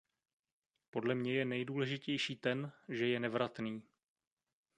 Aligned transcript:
Podle 0.89 1.15
mě 1.15 1.33
je 1.33 1.45
nejdůležitější 1.45 2.35
ten, 2.35 2.71
že 2.89 3.07
je 3.07 3.19
nevratný. 3.19 3.83